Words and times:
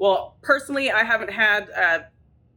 Well, 0.00 0.38
personally, 0.40 0.90
I 0.90 1.04
haven't 1.04 1.30
had, 1.30 1.68
uh, 1.72 1.98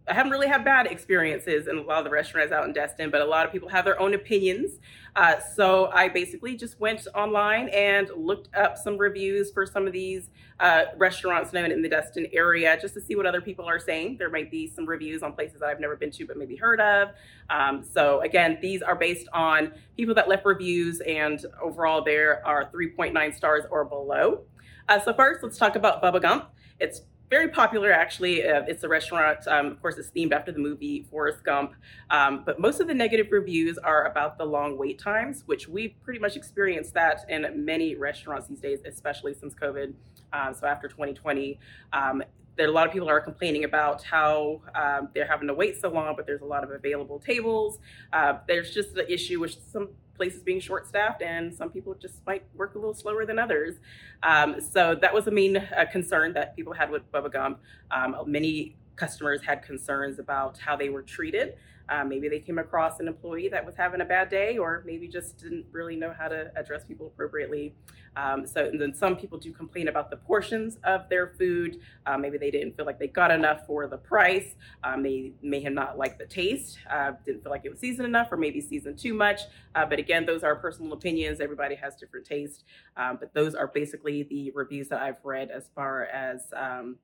I 0.08 0.14
haven't 0.14 0.32
really 0.32 0.48
had 0.48 0.64
bad 0.64 0.88
experiences 0.88 1.68
in 1.68 1.78
a 1.78 1.82
lot 1.82 1.98
of 1.98 2.06
the 2.06 2.10
restaurants 2.10 2.54
out 2.54 2.64
in 2.64 2.72
Destin, 2.72 3.10
but 3.10 3.20
a 3.20 3.26
lot 3.26 3.46
of 3.46 3.52
people 3.52 3.68
have 3.68 3.84
their 3.84 4.00
own 4.00 4.14
opinions. 4.14 4.80
Uh, 5.14 5.42
so 5.54 5.88
I 5.88 6.08
basically 6.08 6.56
just 6.56 6.80
went 6.80 7.06
online 7.14 7.68
and 7.68 8.10
looked 8.16 8.48
up 8.56 8.78
some 8.78 8.98
reviews 8.98 9.52
for 9.52 9.66
some 9.66 9.86
of 9.86 9.92
these 9.92 10.30
uh, 10.62 10.84
restaurants 10.96 11.52
known 11.52 11.70
in 11.70 11.82
the 11.82 11.90
Destin 11.90 12.28
area 12.32 12.78
just 12.80 12.94
to 12.94 13.02
see 13.02 13.18
what 13.18 13.26
other 13.26 13.42
people 13.42 13.66
are 13.66 13.78
saying. 13.78 14.16
There 14.20 14.30
might 14.30 14.50
be 14.50 14.66
some 14.70 14.86
reviews 14.86 15.22
on 15.22 15.34
places 15.34 15.60
that 15.60 15.66
I've 15.68 15.82
never 15.82 15.98
been 15.98 16.12
to 16.12 16.26
but 16.26 16.38
maybe 16.38 16.56
heard 16.56 16.80
of. 16.80 17.10
Um, 17.50 17.84
so 17.84 18.22
again, 18.22 18.58
these 18.62 18.82
are 18.82 18.96
based 18.96 19.28
on 19.34 19.74
people 19.98 20.16
that 20.16 20.30
left 20.30 20.46
reviews, 20.46 21.02
and 21.02 21.46
overall 21.62 22.06
there 22.06 22.42
are 22.48 22.72
3.9 22.72 23.36
stars 23.36 23.66
or 23.70 23.84
below. 23.84 24.44
Uh, 24.88 25.02
so 25.02 25.14
first, 25.14 25.44
let's 25.44 25.58
talk 25.58 25.76
about 25.76 26.02
Bubba 26.02 26.22
Gump. 26.22 26.46
It's 26.80 27.02
very 27.34 27.50
popular, 27.50 27.92
actually. 27.92 28.48
Uh, 28.48 28.62
it's 28.68 28.84
a 28.84 28.88
restaurant, 28.88 29.48
um, 29.48 29.66
of 29.66 29.82
course, 29.82 29.98
it's 29.98 30.12
themed 30.12 30.34
after 30.34 30.52
the 30.52 30.60
movie 30.60 31.04
Forrest 31.10 31.44
Gump. 31.44 31.74
Um, 32.12 32.44
but 32.46 32.60
most 32.60 32.80
of 32.80 32.86
the 32.86 32.94
negative 32.94 33.32
reviews 33.32 33.80
are 33.80 34.06
about 34.06 34.38
the 34.38 34.46
long 34.46 34.78
wait 34.78 35.00
times, 35.00 35.42
which 35.48 35.68
we've 35.68 35.96
pretty 36.04 36.20
much 36.20 36.36
experienced 36.36 36.94
that 36.94 37.26
in 37.30 37.66
many 37.66 37.96
restaurants 37.96 38.50
these 38.50 38.60
days, 38.60 38.82
especially 38.86 39.34
since 39.34 39.56
COVID. 39.56 39.96
Um, 40.32 40.54
so 40.54 40.68
after 40.68 40.88
2020, 40.88 41.58
um, 41.92 42.22
there 42.56 42.68
a 42.68 42.72
lot 42.72 42.86
of 42.86 42.94
people 42.94 43.10
are 43.10 43.20
complaining 43.20 43.64
about 43.64 44.04
how 44.04 44.62
um, 44.76 45.10
they're 45.16 45.26
having 45.26 45.48
to 45.48 45.56
wait 45.56 45.82
so 45.82 45.90
long, 45.90 46.16
but 46.16 46.28
there's 46.28 46.42
a 46.42 46.46
lot 46.46 46.64
of 46.64 46.70
available 46.70 47.18
tables. 47.18 47.80
Uh, 48.12 48.34
there's 48.48 48.76
just 48.76 48.94
the 48.94 49.12
issue 49.12 49.40
with 49.40 49.58
some 49.72 49.90
places 50.16 50.42
being 50.44 50.60
short 50.60 50.88
staffed 50.88 51.22
and 51.22 51.54
some 51.54 51.70
people 51.70 51.94
just 51.96 52.26
might 52.26 52.44
work 52.56 52.76
a 52.76 52.78
little 52.78 52.94
slower 52.94 53.26
than 53.26 53.40
others. 53.40 53.76
Um, 54.22 54.62
so 54.62 54.96
that 54.96 55.14
was 55.14 55.28
a 55.28 55.32
main 55.32 55.58
uh, 55.58 55.86
concern 55.92 56.34
that 56.34 56.56
people 56.56 56.74
had 56.74 56.90
with 56.90 57.10
Bubba 57.12 57.32
Gump. 57.32 57.60
Um, 57.92 58.16
many 58.26 58.76
customers 58.96 59.42
had 59.42 59.64
concerns 59.64 60.20
about 60.20 60.58
how 60.58 60.76
they 60.76 60.90
were 60.90 61.02
treated. 61.02 61.56
Uh, 61.90 62.04
maybe 62.04 62.30
they 62.30 62.40
came 62.40 62.60
across 62.60 63.00
an 63.00 63.08
employee 63.08 63.50
that 63.50 63.66
was 63.66 63.76
having 63.76 64.02
a 64.02 64.06
bad 64.06 64.30
day, 64.30 64.58
or 64.58 64.84
maybe 64.86 65.08
just 65.08 65.38
didn't 65.38 65.66
really 65.72 65.96
know 65.96 66.14
how 66.18 66.28
to 66.28 66.52
address 66.56 66.86
people 66.86 67.08
appropriately. 67.08 67.76
Um, 68.16 68.46
so, 68.46 68.66
and 68.66 68.80
then 68.80 68.94
some 68.94 69.18
people 69.18 69.38
do 69.38 69.52
complain 69.52 69.88
about 69.88 70.10
the 70.10 70.18
portions 70.18 70.78
of 70.84 71.10
their 71.10 71.28
food. 71.28 71.80
Uh, 72.06 72.18
maybe 72.18 72.38
they 72.38 72.52
didn't 72.52 72.76
feel 72.76 72.86
like 72.86 73.00
they 73.00 73.08
got 73.08 73.32
enough 73.32 73.66
for 73.66 73.88
the 73.88 73.98
price. 73.98 74.56
Um, 74.84 75.04
they 75.04 75.34
may 75.42 75.62
have 75.62 75.74
not 75.74 75.98
liked 75.98 76.20
the 76.20 76.26
taste, 76.26 76.78
uh, 76.90 77.14
didn't 77.26 77.44
feel 77.44 77.52
like 77.52 77.66
it 77.66 77.72
was 77.72 77.80
seasoned 77.80 78.08
enough, 78.08 78.32
or 78.32 78.38
maybe 78.38 78.62
seasoned 78.62 78.98
too 78.98 79.14
much. 79.14 79.42
Uh, 79.76 79.86
but 79.86 80.00
again, 80.00 80.26
those 80.26 80.44
are 80.44 80.56
personal 80.56 80.94
opinions. 80.94 81.42
Everybody 81.42 81.76
has 81.76 81.96
different 81.96 82.26
taste. 82.26 82.64
Um, 82.96 83.18
but 83.20 83.34
those 83.34 83.56
are 83.56 83.68
basically 83.68 84.24
the 84.24 84.52
reviews 84.52 84.88
that 84.90 85.02
I've 85.02 85.24
read 85.24 85.50
as 85.50 85.70
far 85.76 86.06
as 86.06 86.44
um, 86.56 86.98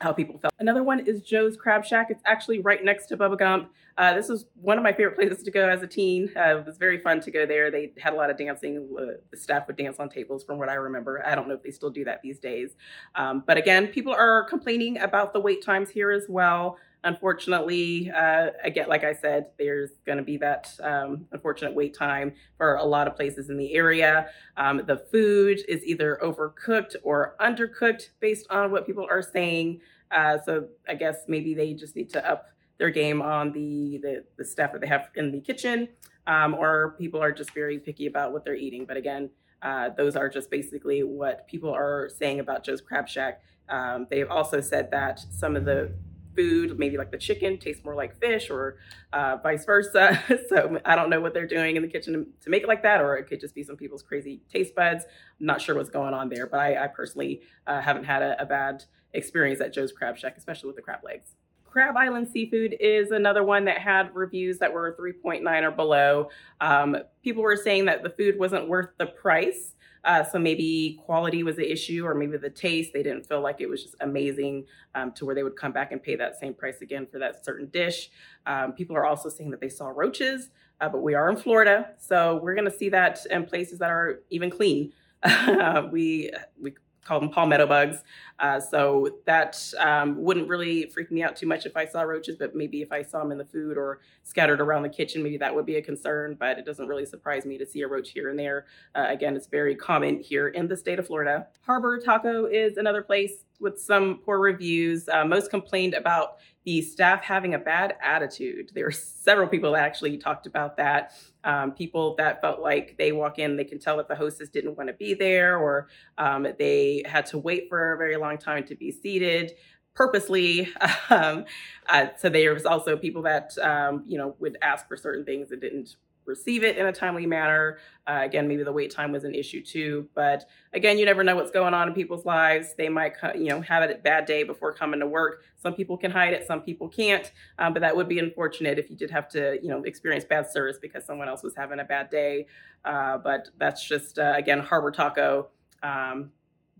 how 0.00 0.12
people 0.12 0.38
felt. 0.38 0.54
Another 0.58 0.82
one 0.82 1.00
is 1.00 1.20
Joe's 1.20 1.56
Crab 1.56 1.84
Shack. 1.84 2.08
It's 2.10 2.22
actually 2.24 2.60
right 2.60 2.82
next 2.82 3.06
to 3.06 3.16
Bubba 3.16 3.38
Gump. 3.38 3.70
Uh, 3.98 4.14
this 4.14 4.28
was 4.28 4.46
one 4.60 4.78
of 4.78 4.84
my 4.84 4.92
favorite 4.92 5.14
places 5.14 5.42
to 5.42 5.50
go 5.50 5.68
as 5.68 5.82
a 5.82 5.86
teen. 5.86 6.30
Uh, 6.34 6.58
it 6.58 6.66
was 6.66 6.78
very 6.78 6.98
fun 6.98 7.20
to 7.20 7.30
go 7.30 7.44
there. 7.44 7.70
They 7.70 7.92
had 7.98 8.14
a 8.14 8.16
lot 8.16 8.30
of 8.30 8.38
dancing. 8.38 8.88
Uh, 8.98 9.20
the 9.30 9.36
staff 9.36 9.66
would 9.66 9.76
dance 9.76 9.98
on 9.98 10.08
tables, 10.08 10.42
from 10.42 10.58
what 10.58 10.70
I 10.70 10.74
remember. 10.74 11.22
I 11.26 11.34
don't 11.34 11.48
know 11.48 11.54
if 11.54 11.62
they 11.62 11.70
still 11.70 11.90
do 11.90 12.04
that 12.04 12.22
these 12.22 12.38
days. 12.38 12.76
Um, 13.14 13.44
but 13.46 13.58
again, 13.58 13.88
people 13.88 14.14
are 14.14 14.44
complaining 14.44 14.98
about 14.98 15.34
the 15.34 15.40
wait 15.40 15.62
times 15.62 15.90
here 15.90 16.10
as 16.10 16.24
well. 16.28 16.78
Unfortunately, 17.02 18.10
uh, 18.10 18.48
again, 18.62 18.88
like 18.88 19.04
I 19.04 19.14
said, 19.14 19.46
there's 19.58 19.90
going 20.04 20.18
to 20.18 20.24
be 20.24 20.36
that 20.36 20.70
um, 20.82 21.26
unfortunate 21.32 21.74
wait 21.74 21.96
time 21.96 22.34
for 22.58 22.74
a 22.74 22.84
lot 22.84 23.06
of 23.06 23.16
places 23.16 23.48
in 23.48 23.56
the 23.56 23.72
area. 23.74 24.28
Um, 24.58 24.82
the 24.86 24.98
food 24.98 25.60
is 25.66 25.82
either 25.84 26.18
overcooked 26.22 26.96
or 27.02 27.36
undercooked 27.40 28.10
based 28.20 28.46
on 28.50 28.70
what 28.70 28.86
people 28.86 29.06
are 29.08 29.22
saying. 29.22 29.80
Uh, 30.10 30.38
so 30.44 30.66
I 30.88 30.94
guess 30.94 31.24
maybe 31.26 31.54
they 31.54 31.72
just 31.72 31.96
need 31.96 32.10
to 32.10 32.30
up 32.30 32.48
their 32.76 32.90
game 32.90 33.22
on 33.22 33.52
the 33.52 33.98
the, 34.02 34.24
the 34.36 34.44
staff 34.44 34.72
that 34.72 34.80
they 34.80 34.86
have 34.86 35.08
in 35.14 35.32
the 35.32 35.40
kitchen, 35.40 35.88
um, 36.26 36.54
or 36.54 36.96
people 36.98 37.22
are 37.22 37.32
just 37.32 37.52
very 37.52 37.78
picky 37.78 38.06
about 38.06 38.32
what 38.32 38.44
they're 38.44 38.54
eating. 38.54 38.84
But 38.84 38.98
again, 38.98 39.30
uh, 39.62 39.90
those 39.96 40.16
are 40.16 40.28
just 40.28 40.50
basically 40.50 41.02
what 41.02 41.46
people 41.46 41.70
are 41.70 42.10
saying 42.18 42.40
about 42.40 42.64
Joe's 42.64 42.80
Crab 42.80 43.08
Shack. 43.08 43.40
Um, 43.70 44.06
they've 44.10 44.30
also 44.30 44.60
said 44.60 44.90
that 44.90 45.20
some 45.30 45.56
of 45.56 45.64
the 45.64 45.92
food, 46.34 46.78
maybe 46.78 46.96
like 46.96 47.10
the 47.10 47.18
chicken, 47.18 47.58
tastes 47.58 47.84
more 47.84 47.94
like 47.94 48.18
fish 48.18 48.50
or 48.50 48.76
uh, 49.12 49.36
vice 49.42 49.64
versa. 49.64 50.22
so 50.48 50.80
I 50.84 50.96
don't 50.96 51.10
know 51.10 51.20
what 51.20 51.34
they're 51.34 51.46
doing 51.46 51.76
in 51.76 51.82
the 51.82 51.88
kitchen 51.88 52.26
to, 52.42 52.50
make 52.50 52.62
it 52.62 52.68
like 52.68 52.82
that, 52.82 53.00
or 53.00 53.16
it 53.16 53.24
could 53.28 53.40
just 53.40 53.54
be 53.54 53.62
some 53.62 53.76
people's 53.76 54.02
crazy 54.02 54.42
taste 54.52 54.74
buds. 54.74 55.04
I'm 55.38 55.46
not 55.46 55.60
sure 55.60 55.74
what's 55.74 55.90
going 55.90 56.14
on 56.14 56.28
there, 56.28 56.46
but 56.46 56.60
I, 56.60 56.84
I 56.84 56.86
personally 56.88 57.42
uh, 57.66 57.80
haven't 57.80 58.04
had 58.04 58.22
a, 58.22 58.40
a, 58.42 58.46
bad 58.46 58.84
experience 59.12 59.60
at 59.60 59.72
Joe's 59.72 59.92
Crab 59.92 60.16
Shack, 60.16 60.36
especially 60.36 60.68
with 60.68 60.76
the 60.76 60.82
crab 60.82 61.00
legs. 61.04 61.34
Crab 61.70 61.96
Island 61.96 62.28
Seafood 62.28 62.76
is 62.80 63.12
another 63.12 63.44
one 63.44 63.64
that 63.66 63.78
had 63.78 64.14
reviews 64.14 64.58
that 64.58 64.72
were 64.72 64.96
3.9 64.98 65.62
or 65.62 65.70
below. 65.70 66.28
Um, 66.60 66.96
people 67.22 67.42
were 67.42 67.56
saying 67.56 67.84
that 67.84 68.02
the 68.02 68.10
food 68.10 68.38
wasn't 68.38 68.68
worth 68.68 68.90
the 68.98 69.06
price. 69.06 69.76
Uh, 70.02 70.24
so 70.24 70.38
maybe 70.38 70.98
quality 71.04 71.42
was 71.42 71.56
the 71.56 71.70
issue, 71.70 72.06
or 72.06 72.14
maybe 72.14 72.36
the 72.38 72.50
taste. 72.50 72.92
They 72.92 73.02
didn't 73.02 73.26
feel 73.26 73.42
like 73.42 73.60
it 73.60 73.68
was 73.68 73.82
just 73.82 73.94
amazing 74.00 74.64
um, 74.94 75.12
to 75.12 75.26
where 75.26 75.34
they 75.34 75.42
would 75.42 75.56
come 75.56 75.72
back 75.72 75.92
and 75.92 76.02
pay 76.02 76.16
that 76.16 76.40
same 76.40 76.54
price 76.54 76.80
again 76.80 77.06
for 77.06 77.18
that 77.18 77.44
certain 77.44 77.66
dish. 77.66 78.10
Um, 78.46 78.72
people 78.72 78.96
are 78.96 79.04
also 79.04 79.28
saying 79.28 79.50
that 79.50 79.60
they 79.60 79.68
saw 79.68 79.88
roaches, 79.88 80.50
uh, 80.80 80.88
but 80.88 81.02
we 81.02 81.14
are 81.14 81.28
in 81.28 81.36
Florida, 81.36 81.90
so 81.98 82.40
we're 82.42 82.54
going 82.54 82.70
to 82.70 82.76
see 82.76 82.88
that 82.88 83.18
in 83.30 83.44
places 83.44 83.78
that 83.80 83.90
are 83.90 84.22
even 84.30 84.50
clean. 84.50 84.92
we 85.92 86.32
we 86.58 86.72
call 87.10 87.18
them 87.18 87.28
palmetto 87.28 87.66
bugs. 87.66 88.04
Uh, 88.38 88.60
so 88.60 89.18
that 89.26 89.60
um, 89.80 90.22
wouldn't 90.22 90.48
really 90.48 90.88
freak 90.90 91.10
me 91.10 91.24
out 91.24 91.34
too 91.34 91.46
much 91.46 91.66
if 91.66 91.76
I 91.76 91.84
saw 91.84 92.02
roaches, 92.02 92.36
but 92.36 92.54
maybe 92.54 92.82
if 92.82 92.92
I 92.92 93.02
saw 93.02 93.18
them 93.18 93.32
in 93.32 93.38
the 93.38 93.44
food 93.44 93.76
or 93.76 93.98
scattered 94.22 94.60
around 94.60 94.84
the 94.84 94.88
kitchen, 94.88 95.20
maybe 95.20 95.36
that 95.38 95.52
would 95.52 95.66
be 95.66 95.74
a 95.74 95.82
concern. 95.82 96.36
But 96.38 96.56
it 96.56 96.64
doesn't 96.64 96.86
really 96.86 97.04
surprise 97.04 97.44
me 97.44 97.58
to 97.58 97.66
see 97.66 97.82
a 97.82 97.88
roach 97.88 98.10
here 98.12 98.30
and 98.30 98.38
there. 98.38 98.66
Uh, 98.94 99.06
again, 99.08 99.34
it's 99.34 99.48
very 99.48 99.74
common 99.74 100.20
here 100.20 100.48
in 100.48 100.68
the 100.68 100.76
state 100.76 101.00
of 101.00 101.08
Florida. 101.08 101.48
Harbor 101.62 101.98
Taco 101.98 102.46
is 102.46 102.76
another 102.76 103.02
place 103.02 103.44
with 103.58 103.80
some 103.80 104.20
poor 104.24 104.38
reviews. 104.38 105.08
Uh, 105.08 105.24
most 105.24 105.50
complained 105.50 105.94
about 105.94 106.36
the 106.64 106.80
staff 106.80 107.24
having 107.24 107.54
a 107.54 107.58
bad 107.58 107.96
attitude. 108.00 108.70
There 108.72 108.84
were 108.84 108.92
several 108.92 109.48
people 109.48 109.72
that 109.72 109.82
actually 109.82 110.16
talked 110.16 110.46
about 110.46 110.76
that. 110.76 111.12
Um, 111.44 111.72
people 111.72 112.14
that 112.16 112.40
felt 112.40 112.60
like 112.60 112.96
they 112.98 113.12
walk 113.12 113.38
in, 113.38 113.56
they 113.56 113.64
can 113.64 113.78
tell 113.78 113.96
that 113.96 114.08
the 114.08 114.14
hostess 114.14 114.48
didn't 114.48 114.76
want 114.76 114.88
to 114.88 114.94
be 114.94 115.14
there, 115.14 115.56
or 115.58 115.88
um, 116.18 116.46
they 116.58 117.02
had 117.06 117.26
to 117.26 117.38
wait 117.38 117.68
for 117.68 117.94
a 117.94 117.96
very 117.96 118.16
long 118.16 118.38
time 118.38 118.64
to 118.64 118.74
be 118.74 118.90
seated 118.90 119.52
purposely. 119.94 120.68
Um, 121.10 121.44
uh, 121.88 122.06
so 122.18 122.28
there 122.28 122.54
was 122.54 122.64
also 122.64 122.96
people 122.96 123.22
that 123.22 123.50
um, 123.58 124.04
you 124.06 124.16
know 124.16 124.36
would 124.38 124.56
ask 124.62 124.86
for 124.86 124.96
certain 124.96 125.24
things 125.24 125.48
that 125.48 125.60
didn't 125.60 125.96
receive 126.24 126.64
it 126.64 126.76
in 126.76 126.86
a 126.86 126.92
timely 126.92 127.26
manner. 127.26 127.78
Uh, 128.06 128.20
again, 128.22 128.48
maybe 128.48 128.62
the 128.62 128.72
wait 128.72 128.90
time 128.90 129.12
was 129.12 129.24
an 129.24 129.34
issue 129.34 129.62
too. 129.62 130.08
But 130.14 130.44
again, 130.72 130.98
you 130.98 131.04
never 131.04 131.24
know 131.24 131.36
what's 131.36 131.50
going 131.50 131.74
on 131.74 131.88
in 131.88 131.94
people's 131.94 132.24
lives. 132.24 132.74
They 132.76 132.88
might, 132.88 133.14
you 133.34 133.46
know, 133.46 133.60
have 133.60 133.88
a 133.88 133.94
bad 133.94 134.26
day 134.26 134.42
before 134.42 134.72
coming 134.72 135.00
to 135.00 135.06
work. 135.06 135.42
Some 135.56 135.74
people 135.74 135.96
can 135.96 136.10
hide 136.10 136.32
it, 136.32 136.46
some 136.46 136.62
people 136.62 136.88
can't. 136.88 137.30
Um, 137.58 137.72
but 137.72 137.80
that 137.80 137.94
would 137.96 138.08
be 138.08 138.18
unfortunate 138.18 138.78
if 138.78 138.90
you 138.90 138.96
did 138.96 139.10
have 139.10 139.28
to, 139.30 139.58
you 139.62 139.68
know, 139.68 139.82
experience 139.82 140.24
bad 140.24 140.50
service 140.50 140.78
because 140.80 141.04
someone 141.04 141.28
else 141.28 141.42
was 141.42 141.54
having 141.56 141.80
a 141.80 141.84
bad 141.84 142.10
day. 142.10 142.46
Uh, 142.84 143.18
but 143.18 143.48
that's 143.58 143.86
just 143.86 144.18
uh, 144.18 144.34
again 144.36 144.60
Harbor 144.60 144.90
Taco. 144.90 145.48
Um, 145.82 146.30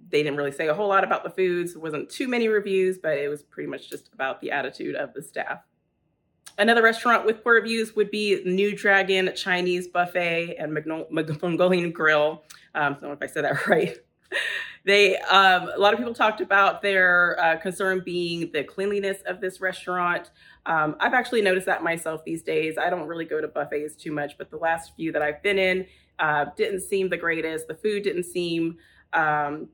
they 0.08 0.22
didn't 0.22 0.38
really 0.38 0.52
say 0.52 0.68
a 0.68 0.74
whole 0.74 0.88
lot 0.88 1.04
about 1.04 1.24
the 1.24 1.30
foods. 1.30 1.74
There 1.74 1.82
wasn't 1.82 2.08
too 2.08 2.26
many 2.26 2.48
reviews, 2.48 2.98
but 2.98 3.18
it 3.18 3.28
was 3.28 3.42
pretty 3.42 3.68
much 3.68 3.90
just 3.90 4.12
about 4.12 4.40
the 4.40 4.50
attitude 4.50 4.94
of 4.94 5.12
the 5.12 5.22
staff. 5.22 5.60
Another 6.60 6.82
restaurant 6.82 7.24
with 7.24 7.42
poor 7.42 7.54
reviews 7.54 7.96
would 7.96 8.10
be 8.10 8.42
New 8.44 8.76
Dragon 8.76 9.30
Chinese 9.34 9.88
Buffet 9.88 10.56
and 10.58 10.74
Mongolian 11.40 11.90
Grill. 11.90 12.44
Um, 12.74 12.82
I 12.82 12.88
don't 12.90 13.02
know 13.02 13.12
if 13.12 13.22
I 13.22 13.26
said 13.28 13.46
that 13.46 13.66
right. 13.66 13.96
they 14.84 15.16
um, 15.20 15.70
a 15.74 15.78
lot 15.78 15.94
of 15.94 15.98
people 15.98 16.12
talked 16.12 16.42
about 16.42 16.82
their 16.82 17.40
uh, 17.40 17.56
concern 17.56 18.02
being 18.04 18.50
the 18.52 18.62
cleanliness 18.62 19.22
of 19.22 19.40
this 19.40 19.62
restaurant. 19.62 20.32
Um, 20.66 20.96
I've 21.00 21.14
actually 21.14 21.40
noticed 21.40 21.64
that 21.64 21.82
myself 21.82 22.26
these 22.26 22.42
days. 22.42 22.76
I 22.76 22.90
don't 22.90 23.08
really 23.08 23.24
go 23.24 23.40
to 23.40 23.48
buffets 23.48 23.96
too 23.96 24.12
much, 24.12 24.36
but 24.36 24.50
the 24.50 24.58
last 24.58 24.94
few 24.96 25.12
that 25.12 25.22
I've 25.22 25.42
been 25.42 25.58
in 25.58 25.86
uh, 26.18 26.44
didn't 26.58 26.80
seem 26.80 27.08
the 27.08 27.16
greatest. 27.16 27.68
The 27.68 27.74
food 27.74 28.02
didn't 28.02 28.24
seem 28.24 28.76
um, 29.14 29.70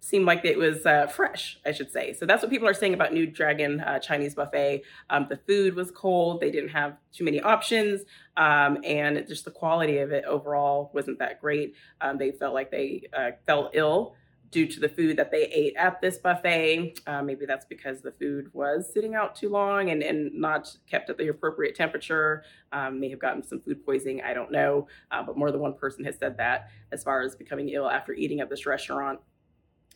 seemed 0.00 0.24
like 0.24 0.44
it 0.44 0.58
was 0.58 0.86
uh, 0.86 1.06
fresh, 1.06 1.58
I 1.64 1.72
should 1.72 1.92
say. 1.92 2.14
So 2.14 2.26
that's 2.26 2.42
what 2.42 2.50
people 2.50 2.66
are 2.66 2.74
saying 2.74 2.94
about 2.94 3.12
New 3.12 3.26
Dragon 3.26 3.80
uh, 3.80 3.98
Chinese 3.98 4.34
buffet. 4.34 4.82
Um, 5.10 5.26
the 5.28 5.36
food 5.46 5.74
was 5.74 5.90
cold; 5.90 6.40
they 6.40 6.50
didn't 6.50 6.70
have 6.70 6.96
too 7.12 7.24
many 7.24 7.40
options, 7.40 8.02
um, 8.36 8.78
and 8.82 9.24
just 9.28 9.44
the 9.44 9.50
quality 9.50 9.98
of 9.98 10.10
it 10.10 10.24
overall 10.24 10.90
wasn't 10.94 11.18
that 11.18 11.40
great. 11.40 11.74
Um, 12.00 12.18
they 12.18 12.32
felt 12.32 12.54
like 12.54 12.70
they 12.70 13.08
uh, 13.16 13.32
fell 13.46 13.70
ill 13.74 14.14
due 14.50 14.66
to 14.66 14.80
the 14.80 14.88
food 14.88 15.16
that 15.16 15.30
they 15.30 15.44
ate 15.44 15.76
at 15.76 16.00
this 16.00 16.18
buffet. 16.18 16.98
Uh, 17.06 17.22
maybe 17.22 17.46
that's 17.46 17.66
because 17.66 18.00
the 18.00 18.10
food 18.12 18.52
was 18.52 18.92
sitting 18.92 19.14
out 19.14 19.36
too 19.36 19.48
long 19.48 19.90
and, 19.90 20.02
and 20.02 20.32
not 20.34 20.76
kept 20.88 21.08
at 21.08 21.16
the 21.18 21.28
appropriate 21.28 21.76
temperature. 21.76 22.42
Um, 22.72 22.98
may 22.98 23.08
have 23.10 23.20
gotten 23.20 23.44
some 23.44 23.60
food 23.60 23.84
poisoning. 23.84 24.22
I 24.22 24.34
don't 24.34 24.50
know. 24.50 24.88
Uh, 25.10 25.22
but 25.22 25.36
more 25.36 25.52
than 25.52 25.60
one 25.60 25.74
person 25.74 26.04
has 26.04 26.16
said 26.18 26.36
that 26.38 26.68
as 26.90 27.04
far 27.04 27.22
as 27.22 27.36
becoming 27.36 27.68
ill 27.68 27.88
after 27.88 28.12
eating 28.12 28.40
at 28.40 28.50
this 28.50 28.66
restaurant. 28.66 29.20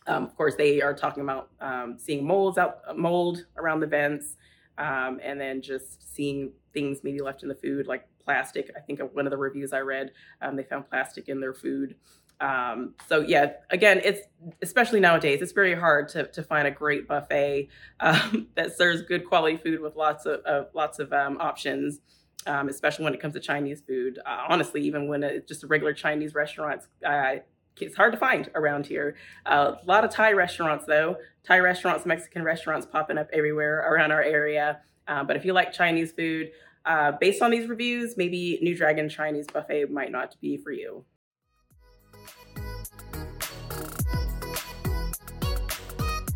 Um, 0.07 0.23
of 0.23 0.35
course, 0.35 0.55
they 0.55 0.81
are 0.81 0.93
talking 0.93 1.23
about 1.23 1.49
um, 1.59 1.97
seeing 1.97 2.25
molds 2.25 2.57
out, 2.57 2.97
mold 2.97 3.45
around 3.57 3.79
the 3.79 3.87
vents, 3.87 4.35
um, 4.77 5.19
and 5.23 5.39
then 5.39 5.61
just 5.61 6.13
seeing 6.13 6.51
things 6.73 6.99
maybe 7.03 7.21
left 7.21 7.43
in 7.43 7.49
the 7.49 7.55
food, 7.55 7.87
like 7.87 8.07
plastic. 8.23 8.71
I 8.75 8.81
think 8.81 8.99
one 9.13 9.25
of 9.25 9.31
the 9.31 9.37
reviews 9.37 9.73
I 9.73 9.79
read, 9.79 10.11
um, 10.41 10.55
they 10.55 10.63
found 10.63 10.89
plastic 10.89 11.29
in 11.29 11.39
their 11.39 11.53
food. 11.53 11.95
Um, 12.41 12.95
so 13.07 13.21
yeah, 13.21 13.53
again, 13.69 14.01
it's 14.03 14.21
especially 14.61 14.99
nowadays, 14.99 15.41
it's 15.41 15.53
very 15.53 15.73
hard 15.73 16.09
to, 16.09 16.25
to 16.27 16.43
find 16.43 16.67
a 16.67 16.71
great 16.71 17.07
buffet 17.07 17.69
um, 18.01 18.47
that 18.55 18.75
serves 18.77 19.01
good 19.03 19.25
quality 19.25 19.57
food 19.57 19.79
with 19.79 19.95
lots 19.95 20.25
of, 20.25 20.67
lots 20.73 20.99
of 20.99 21.13
options. 21.13 21.99
Um, 22.47 22.69
especially 22.69 23.05
when 23.05 23.15
it 23.15 23.19
comes 23.19 23.33
to 23.33 23.39
Chinese 23.39 23.81
food. 23.81 24.19
Uh, 24.23 24.45
honestly, 24.47 24.79
even 24.83 25.07
when 25.07 25.23
it's 25.23 25.47
just 25.47 25.63
a 25.63 25.67
regular 25.67 25.93
Chinese 25.93 26.35
restaurant, 26.35 26.83
uh, 27.03 27.37
it's 27.81 27.95
hard 27.95 28.13
to 28.13 28.19
find 28.19 28.49
around 28.55 28.85
here. 28.85 29.15
Uh, 29.45 29.73
a 29.81 29.85
lot 29.85 30.03
of 30.03 30.11
Thai 30.11 30.33
restaurants, 30.33 30.85
though. 30.85 31.17
Thai 31.43 31.59
restaurants, 31.59 32.05
Mexican 32.05 32.43
restaurants 32.43 32.85
popping 32.85 33.17
up 33.17 33.29
everywhere 33.33 33.79
around 33.91 34.11
our 34.11 34.21
area. 34.21 34.79
Uh, 35.07 35.23
but 35.23 35.35
if 35.35 35.45
you 35.45 35.53
like 35.53 35.71
Chinese 35.71 36.11
food, 36.11 36.51
uh, 36.85 37.13
based 37.19 37.41
on 37.41 37.51
these 37.51 37.67
reviews, 37.67 38.15
maybe 38.17 38.59
New 38.61 38.75
Dragon 38.75 39.09
Chinese 39.09 39.47
Buffet 39.51 39.89
might 39.91 40.11
not 40.11 40.35
be 40.41 40.57
for 40.57 40.71
you. 40.71 41.03